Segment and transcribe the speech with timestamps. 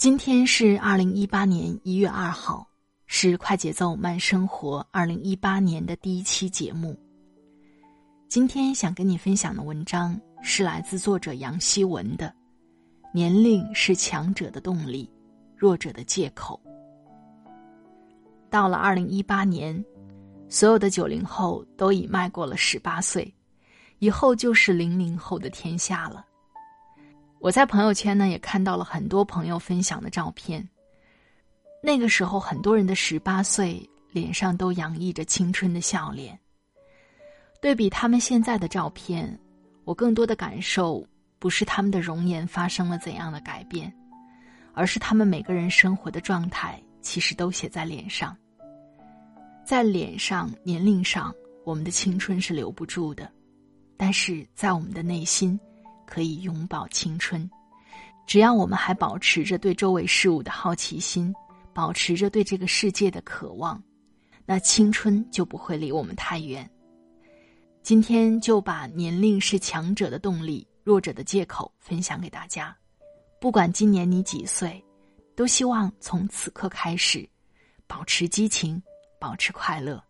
[0.00, 2.66] 今天是二零一八年一月二号，
[3.04, 6.98] 是快节奏慢生活二零一八年的第一期节目。
[8.26, 12.28] 今天想跟你分享的文章是来自作者杨希文的
[13.12, 15.06] 《年龄是强者的动力，
[15.54, 16.58] 弱者的借口》。
[18.48, 19.84] 到了二零一八年，
[20.48, 23.30] 所有的九零后都已迈过了十八岁，
[23.98, 26.24] 以后就是零零后的天下了。
[27.40, 30.66] 我在朋友圈呢也看到了很多朋友分享的照片。
[31.82, 36.38] 那个时候，很多人的十八岁脸上都洋溢着青春的笑脸。
[37.62, 39.38] 对比他们现在的照片，
[39.84, 41.02] 我更多的感受
[41.38, 43.90] 不是他们的容颜发生了怎样的改变，
[44.74, 48.36] 而是他们每个人生活的状态其实都写在脸上。
[49.64, 53.30] 在脸上、年龄上，我们的青春是留不住的，
[53.96, 55.58] 但是在我们的内心。
[56.10, 57.48] 可以永葆青春，
[58.26, 61.32] 只要我们还保持着对周围事物的好奇心，
[61.72, 63.80] 保持着对这个世界的渴望，
[64.44, 66.68] 那青春就不会离我们太远。
[67.80, 72.76] 今天就把年龄是强者的动力，弱者的借口分享给大家。
[73.40, 74.84] 不管今年你几岁，
[75.34, 77.26] 都希望从此刻开始，
[77.86, 78.82] 保持激情，
[79.18, 80.02] 保持快乐。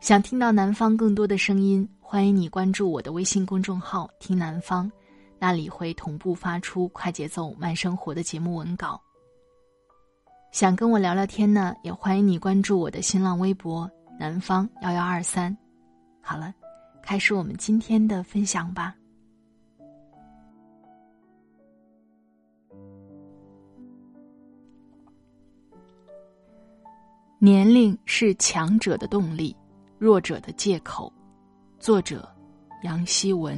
[0.00, 4.90] 想听到南方更多的声音，欢迎你关注我的微信公众号“听南方”，
[5.40, 9.02] 那里会同步发出快节奏慢生活的节目文稿。
[10.52, 13.90] 想跟我聊聊天呢，也欢迎你关注我的新浪微博
[14.20, 15.54] “南方幺幺二三”。
[16.22, 16.54] 好了，
[17.02, 18.94] 开始我们今天的分享吧。
[27.40, 29.54] 年龄是强者的动力。
[29.98, 31.10] 弱者的借口，
[31.86, 32.28] 作者
[32.82, 33.56] 杨希文。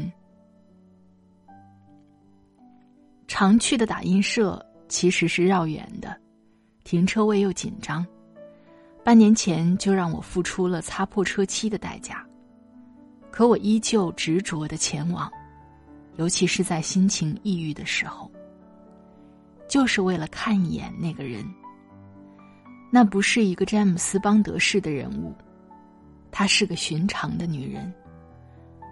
[3.27, 6.15] 常去的打印社其实是绕远的，
[6.85, 8.07] 停车位又紧张，
[9.03, 12.23] 半年前就让我付出了擦破车漆的代价，
[13.31, 15.33] 可我依旧执着的前往，
[16.17, 18.31] 尤其是在心情抑郁的时候，
[19.71, 21.43] 就是为了看一眼那个人。
[22.93, 25.35] 那不是一个詹姆斯邦德式的人物。
[26.31, 27.91] 她是个寻常的女人，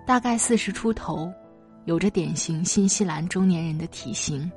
[0.07, 1.33] 大概四十出头，
[1.85, 4.49] 有着典型新西兰中年人的体型，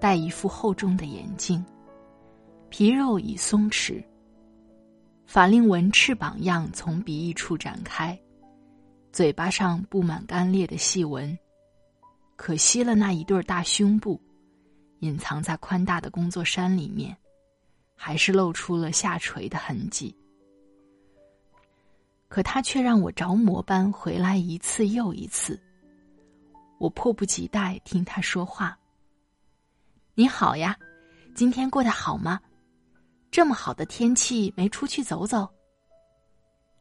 [0.00, 1.62] 戴一副厚重的眼镜，
[2.68, 4.00] 皮肉已松弛。
[5.26, 8.16] 法令纹翅膀样从鼻翼处展开，
[9.10, 11.36] 嘴巴上布满干裂的细纹，
[12.36, 14.20] 可惜了那一对大胸部，
[15.00, 17.14] 隐藏在宽大的工作衫里面，
[17.96, 20.16] 还是露出了下垂的痕迹。
[22.28, 25.60] 可他却让我着魔般回来一次又一次。
[26.78, 28.76] 我迫不及待听他说话。
[30.14, 30.76] 你好呀，
[31.34, 32.40] 今天过得好吗？
[33.30, 35.48] 这么好的天气，没出去走走？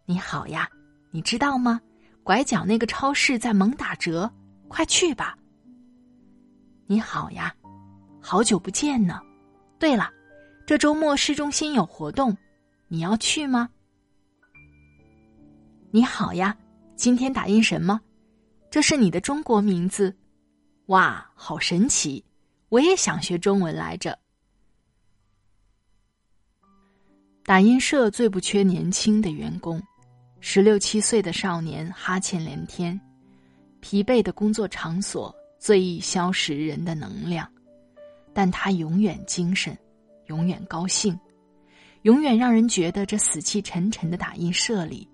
[0.05, 0.69] 你好呀，
[1.11, 1.79] 你知道吗？
[2.23, 4.31] 拐角那个超市在猛打折，
[4.67, 5.37] 快去吧。
[6.87, 7.53] 你好呀，
[8.21, 9.21] 好久不见呢。
[9.77, 10.09] 对了，
[10.65, 12.35] 这周末市中心有活动，
[12.87, 13.69] 你要去吗？
[15.95, 16.53] 你好呀，
[16.97, 18.01] 今天打印什么？
[18.69, 20.13] 这是你的中国名字，
[20.87, 22.21] 哇，好神奇！
[22.67, 24.19] 我也想学中文来着。
[27.45, 29.81] 打印社最不缺年轻的员工，
[30.41, 32.99] 十六七岁的少年哈欠连天，
[33.79, 37.49] 疲惫的工作场所最易消蚀人的能量，
[38.33, 39.73] 但他永远精神，
[40.25, 41.17] 永远高兴，
[42.01, 45.07] 永远让人觉得这死气沉沉的打印社里。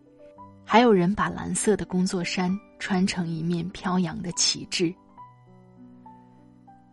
[0.72, 4.96] 还有人把蓝色的工作衫穿成一面飘扬的旗帜。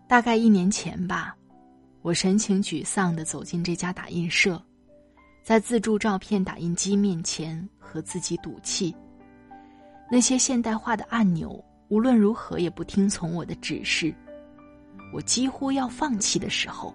[0.09, 1.37] 大概一年前吧，
[2.03, 4.61] 我神情沮丧的走进这家打印社，
[5.45, 8.93] 在自助照片打印机面前和自己赌气。
[10.11, 14.13] 那些现代化的按钮无论如何也不听从我的指示。
[15.15, 16.93] 我几乎要放弃的时候，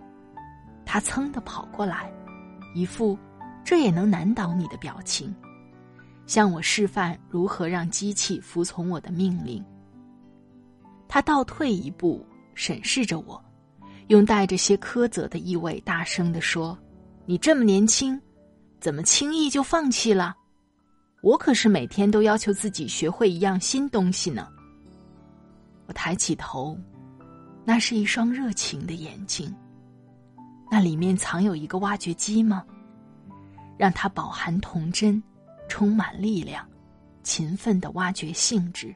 [0.84, 2.12] 他噌的跑过来，
[2.76, 3.18] 一副
[3.64, 5.34] 这也能难倒你的表情，
[6.26, 9.64] 向我示范如何让机器服从我的命令。
[11.08, 13.44] 他倒退一步，审视着我，
[14.08, 16.78] 用带着些苛责的意味大声地说
[17.26, 18.20] ：“你这么年轻，
[18.80, 20.36] 怎么轻易就放弃了？
[21.22, 24.48] 我可是每天都要求自己学会一样新东西呢。”
[25.88, 26.78] 我抬起头。
[27.66, 29.50] 那是一双热情的眼睛。
[30.70, 32.62] 那里面藏有一个挖掘机吗？
[33.78, 35.24] 让它饱含童真，
[35.74, 36.64] 充满力量，
[37.24, 38.94] 勤奋的挖掘性质。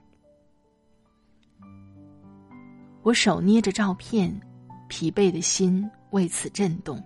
[3.02, 4.32] 我手捏着照片，
[4.88, 7.04] 疲惫的心为此震动。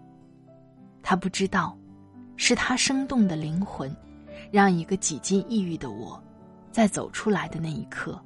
[1.01, 1.77] 他不知道，
[2.35, 3.95] 是他生动的灵魂，
[4.51, 6.21] 让一个几近抑郁的我，
[6.69, 8.21] 在走出来的那一刻，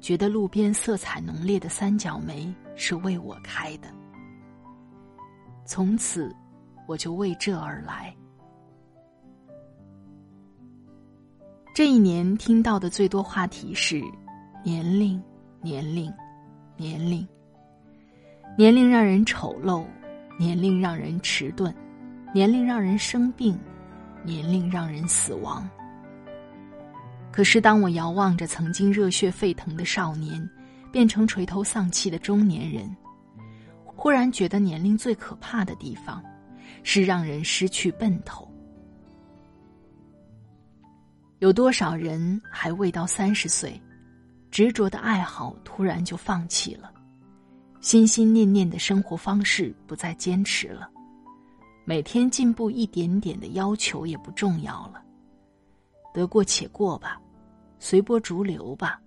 [0.00, 2.54] 觉得路边色彩浓烈的三角梅。
[2.76, 3.88] 是为我开的，
[5.64, 6.32] 从此
[6.86, 8.14] 我就为这而来。
[11.74, 14.00] 这一年听到的最多话题是
[14.62, 15.20] 年龄，
[15.60, 16.08] 年龄，
[16.76, 17.26] 年龄。
[18.56, 19.84] 年龄让人丑陋，
[20.38, 21.74] 年龄让人迟钝，
[22.32, 23.58] 年龄让人生病，
[24.22, 25.68] 年龄让人死亡。
[27.32, 30.48] 可是当我遥望着曾经热血沸腾的少年。
[30.92, 32.88] 变成垂头丧气的中年人，
[33.84, 36.22] 忽然觉得年龄最可怕的地方，
[36.84, 38.48] 是让人失去奔头。
[41.40, 43.80] 有多少人还未到三十岁，
[44.50, 46.92] 执着的爱好突然就放弃了，
[47.80, 50.88] 心心念念的生活方式不再坚持了，
[51.84, 55.02] 每天进步一点点的要求也不重要了，
[56.14, 57.20] 得过且过吧，
[57.78, 59.00] 随波逐流吧。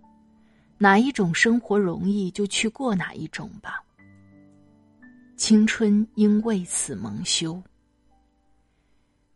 [0.77, 3.83] 哪一种生活容易，就去过哪一种吧。
[5.35, 7.59] 青春应为此蒙羞。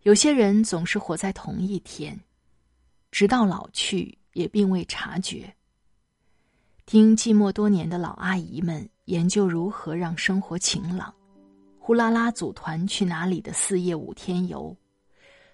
[0.03, 2.19] 有些人总是活在同一天，
[3.11, 5.53] 直到老去也并未察觉。
[6.85, 11.13] 听寂寞多年的老阿姨们研究如何让生活晴朗，
[11.79, 14.75] 呼啦啦组团去哪里的四夜五天游，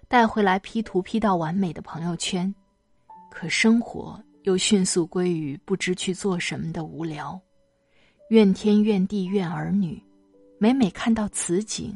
[0.08, 2.54] 带回来 P 图 P 到完美的朋友圈，
[3.30, 4.18] 可生活。
[4.44, 7.38] 又迅速归于不知去做什么的无聊，
[8.30, 10.02] 怨天怨地怨儿女，
[10.58, 11.94] 每每看到此景，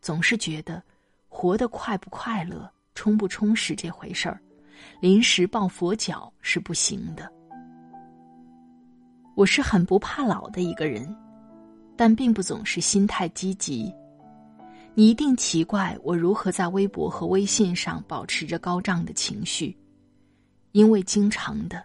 [0.00, 0.82] 总是觉得
[1.28, 4.40] 活得快不快乐、充不充实这回事儿，
[5.00, 7.30] 临时抱佛脚是不行的。
[9.34, 11.14] 我是很不怕老的一个人，
[11.96, 13.92] 但并不总是心态积极。
[14.94, 19.74] 你一定奇怪我如何在微博和微信上保持着高涨的情绪，
[20.72, 21.82] 因为经常的。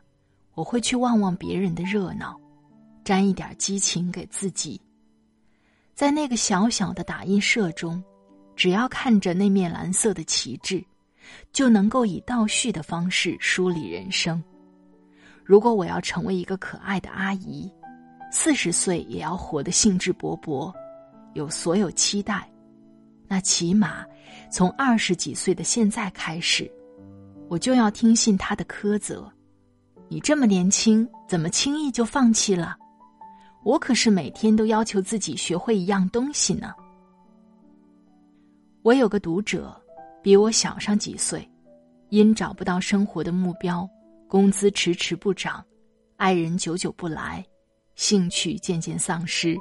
[0.55, 2.35] 我会去望望别人的热闹，
[3.05, 4.81] 沾一点激情给自己。
[5.93, 8.03] 在那个小小的打印社中，
[8.55, 10.83] 只要看着那面蓝色的旗帜，
[11.51, 14.43] 就能够以倒叙的方式梳理人生。
[15.43, 17.71] 如果我要成为一个可爱的阿姨，
[18.31, 20.73] 四十岁也要活得兴致勃勃，
[21.33, 22.49] 有所有期待，
[23.27, 24.05] 那起码
[24.51, 26.69] 从二十几岁的现在开始，
[27.47, 29.31] 我就要听信他的苛责。
[30.09, 32.75] 你这么年轻，怎么轻易就放弃了？
[33.63, 36.73] 我可是每天都要求自己学会一样东西呢。
[38.81, 39.75] 我有个读者，
[40.27, 41.49] 比我小上几岁，
[42.09, 43.89] 因找不到生活的目标，
[44.27, 45.65] 工资迟迟不涨，
[46.17, 47.41] 爱人久久不来，
[47.95, 49.57] 兴趣渐渐丧失，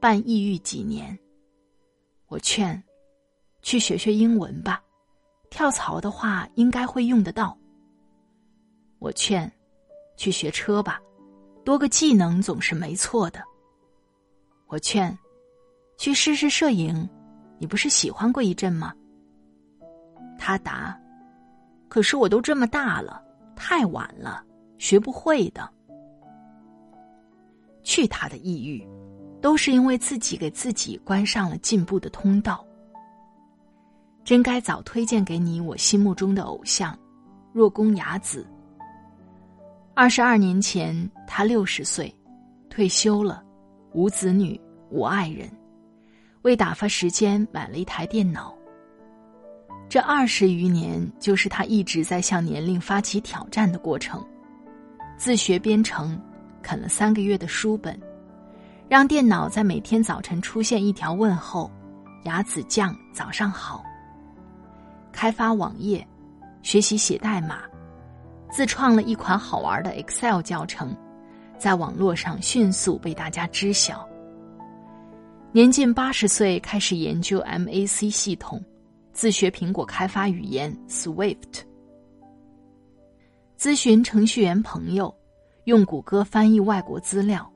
[0.00, 1.16] 半抑郁几年。
[2.26, 2.82] 我劝，
[3.62, 4.82] 去学学英文吧，
[5.48, 7.56] 跳槽的话应该会用得到。
[8.98, 9.48] 我劝。
[10.16, 11.00] 去学车吧，
[11.64, 13.40] 多个技能总是没错的。
[14.66, 15.16] 我劝，
[15.96, 17.08] 去试试摄影，
[17.60, 18.92] 你不是喜欢过一阵吗？
[20.38, 20.98] 他答
[21.88, 23.22] ：“可是我都这么大了，
[23.54, 24.44] 太晚了，
[24.78, 25.68] 学不会的。”
[27.82, 28.86] 去他的抑郁，
[29.40, 32.64] 都是因为自己给自己关上了进步的通道。
[34.24, 36.98] 真该早推荐给你我心目中的偶像，
[37.52, 38.46] 若宫雅子。
[39.92, 42.12] 二十二年前，他六十岁，
[42.70, 43.44] 退休了，
[43.92, 45.46] 无子女，无爱人，
[46.40, 48.56] 为打发时间买了一台电脑。
[49.94, 54.20] 这二十余年，就是他一直在向年龄发起挑战的过程。
[55.16, 56.20] 自学编程，
[56.64, 57.96] 啃了三个月的书本，
[58.88, 61.70] 让电脑在每天早晨出现一条问候
[62.26, 63.84] ：“牙子酱，早上好。”
[65.14, 66.04] 开发网页，
[66.60, 67.60] 学习写代码，
[68.50, 70.92] 自创了一款好玩的 Excel 教程，
[71.56, 74.04] 在网络上迅速被大家知晓。
[75.52, 78.60] 年近八十岁，开始研究 Mac 系统，
[79.14, 81.62] 自学苹果开发语言 Swift，
[83.56, 85.14] 咨询程序员朋友，
[85.66, 87.48] 用谷歌翻译外国资料。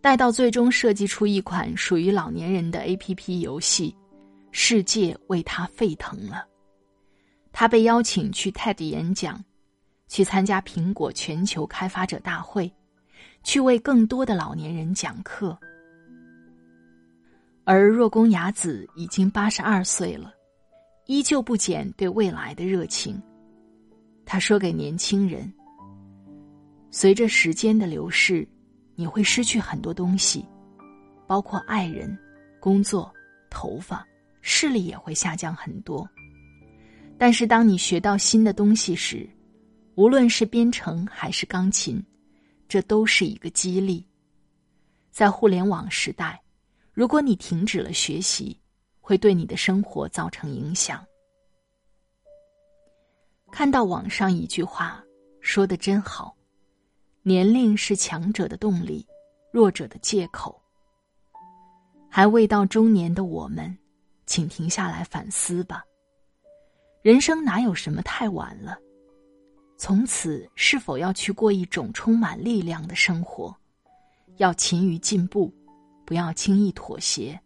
[0.00, 3.94] 待到最终设计出一款属于老年人的 A.P.P 游戏，
[4.52, 6.46] 世界为他沸腾了。
[7.52, 9.44] 他被邀请去 TED 演讲，
[10.08, 12.72] 去参加苹果全球开发者大会，
[13.42, 15.58] 去为更多的老年人讲课。
[17.66, 20.32] 而若宫雅子已经八十二岁了，
[21.06, 23.20] 依旧不减对未来的热情。
[24.24, 25.52] 他说给年轻人
[26.90, 28.48] ：“随着时间的流逝。”
[28.98, 30.42] 你会失去很多东西，
[31.26, 32.18] 包括爱人、
[32.58, 33.12] 工作、
[33.50, 34.02] 头发、
[34.40, 36.08] 视力也会下降很多。
[37.18, 39.28] 但是，当你学到新的东西时，
[39.96, 42.02] 无论是编程还是钢琴，
[42.66, 44.02] 这都是一个激励。
[45.10, 46.40] 在互联网时代，
[46.96, 48.58] 如果你停止了学习，
[49.02, 51.04] 会对你的生活造成影响。
[53.52, 55.04] 看到网上一句话，
[55.42, 56.34] 说的真好。
[57.22, 59.06] 年龄是强者的动力，
[59.52, 60.58] 弱者的借口。
[62.08, 63.76] 还未到中年的我们，
[64.24, 65.84] 请停下来反思吧。
[67.02, 68.78] 人生哪有什么太晚了？
[69.76, 73.54] 从此是否要去过一种充满力量的生活？
[74.38, 75.52] 要勤于进步，
[76.06, 77.36] 不要轻易妥协；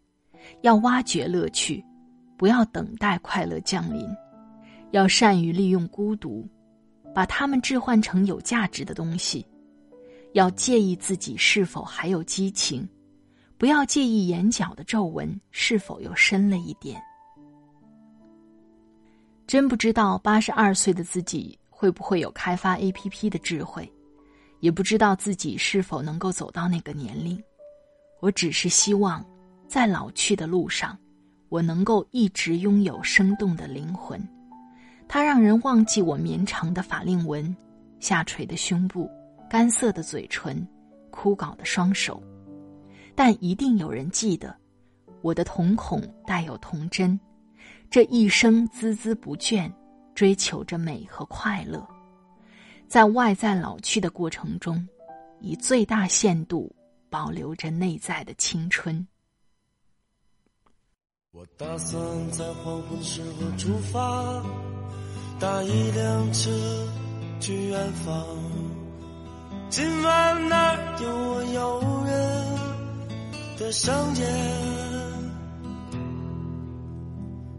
[0.61, 1.83] 要挖掘乐趣，
[2.37, 4.07] 不要等待快乐降临；
[4.91, 6.47] 要善于利用孤独，
[7.13, 9.45] 把它们置换成有价值的东西。
[10.33, 12.87] 要介意自己是否还有激情，
[13.57, 17.01] 不要介意眼角的皱纹是否又深了一点。
[19.45, 23.91] 真不知道八十二岁的自己会不会有开发 A.P.P 的智慧，
[24.61, 27.37] 也不知道自己是否能够走到那个年龄。
[28.21, 29.25] 我只是希望，
[29.67, 30.97] 在老去的路上，
[31.49, 34.25] 我能够一直拥有生动的灵魂，
[35.07, 37.53] 它让人忘记我绵长的法令纹，
[37.99, 39.09] 下垂的胸部。
[39.49, 40.65] 干涩的嘴唇，
[41.09, 42.23] 枯槁的双手，
[43.13, 44.55] 但一定有人记得，
[45.21, 47.19] 我的瞳孔带有童真，
[47.89, 49.69] 这一生孜孜不倦，
[50.15, 51.85] 追求着美和快乐，
[52.87, 54.87] 在外在老去的过程中，
[55.41, 56.73] 以最大限度
[57.11, 59.05] 保留着内在的青春。
[61.31, 64.41] 我打算在黄昏时候出发，
[65.37, 66.49] 搭一辆车
[67.41, 68.25] 去远方。
[69.69, 72.15] 今晚那儿有我诱人
[73.57, 74.25] 的香烟，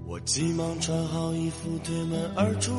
[0.07, 2.73] 我急忙穿好衣服推门而出，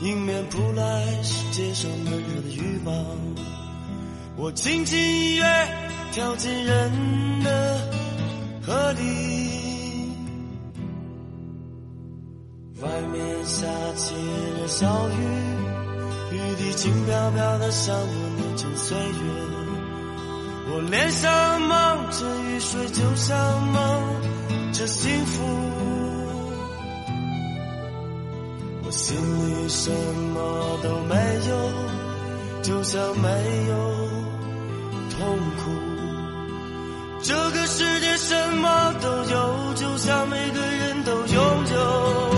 [0.00, 3.65] 迎面扑来是街上闷热的欲望。
[4.38, 5.44] 我轻轻一跃
[6.12, 7.78] 跳进人的
[8.62, 10.10] 河里，
[12.82, 13.66] 外面下
[13.96, 14.14] 起
[14.60, 15.12] 了小雨。
[16.32, 19.04] 雨滴轻飘飘的，像我年轻岁月。
[20.68, 23.72] 我脸上蒙着雨水，就像蒙
[24.72, 25.42] 着幸福。
[28.84, 29.90] 我心里什
[30.34, 31.14] 么都没
[31.48, 31.72] 有，
[32.62, 33.28] 就像没
[33.68, 33.74] 有
[35.18, 35.70] 痛苦。
[37.22, 42.36] 这个世界什么都有，就像每个人都拥有。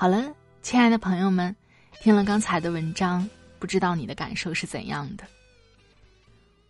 [0.00, 0.32] 好了，
[0.62, 1.56] 亲爱的朋友们，
[2.00, 5.24] 听了刚才的文章，不知道你的感受是怎样的？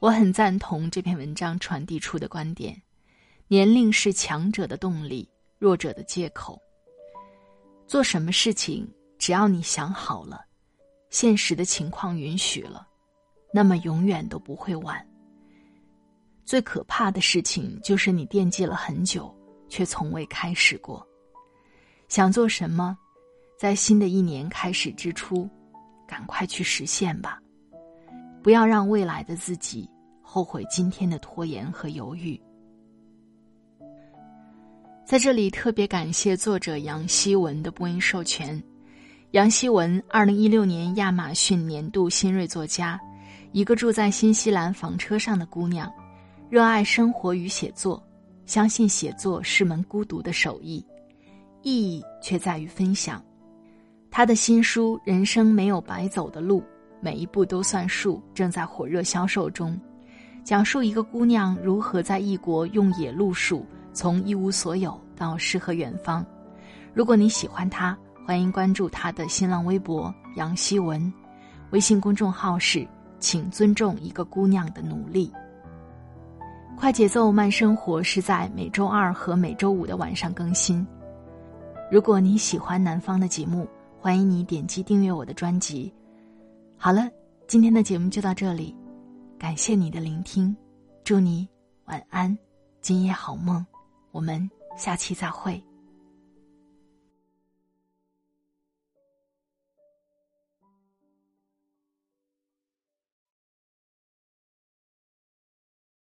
[0.01, 2.81] 我很赞同这篇文章传递出的观点：
[3.49, 5.29] 年龄是强者的动力，
[5.59, 6.57] 弱者的借口。
[7.85, 8.89] 做什么事情，
[9.19, 10.45] 只要你想好了，
[11.11, 12.87] 现实的情况允许了，
[13.53, 15.05] 那么永远都不会晚。
[16.45, 19.35] 最可怕的事情就是你惦记了很久，
[19.69, 21.05] 却从未开始过。
[22.07, 22.97] 想做什么？
[23.59, 25.51] 在新的一年开始之初，
[26.07, 27.43] 赶快去实现吧！
[28.43, 29.89] 不要让未来的自己
[30.23, 32.41] 后悔今天的拖延和犹豫。
[35.05, 38.63] 在这里特别感谢作者杨希文的播音授权。
[39.33, 42.99] 杨希文，二零一六年亚马逊年度新锐作家，
[43.53, 45.93] 一个住在新西兰房车上的姑娘，
[46.49, 48.03] 热爱生活与写作，
[48.47, 50.85] 相信写作是门孤独的手艺，
[51.63, 53.23] 意义却在于分享。
[54.11, 56.63] 他的新书《人生没有白走的路，
[57.01, 59.81] 每一步都算数》正在火热销售中，
[60.45, 66.25] 讲述一个姑娘如何在异国用野路数，从一无所有到诗和远方。
[66.93, 71.13] 如果你喜欢她，欢迎关注她的新浪微博杨希文，
[71.71, 72.87] 微信公众号是。
[73.21, 75.29] 请尊重一个姑娘的努力。
[76.77, 80.87] 快节奏慢生活是在每周二和每周五的晚上更新。
[81.91, 83.67] 如果你喜欢南方的节目，
[83.99, 85.93] 欢迎你点击订阅我的专辑。
[86.81, 87.11] 好了，
[87.49, 88.73] 今天的节目就到这里，
[89.37, 90.57] 感谢你的聆听，
[91.03, 91.47] 祝你
[91.87, 92.39] 晚安，
[92.81, 93.67] 今夜好梦，
[94.13, 95.61] 我们下期再会。